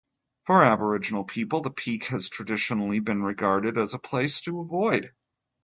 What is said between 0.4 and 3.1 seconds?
For Aboriginal people the peak has traditionally